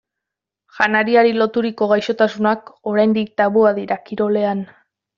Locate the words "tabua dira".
3.43-4.03